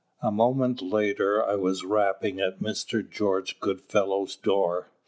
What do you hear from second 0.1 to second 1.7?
A moment later I